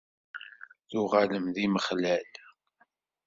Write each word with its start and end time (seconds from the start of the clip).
Tuɣalem 0.89 1.45
d 1.55 1.57
imexlal? 1.65 2.27